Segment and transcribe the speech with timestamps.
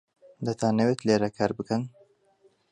[0.45, 1.83] دەتانەوێت لێرە کار بکەن؟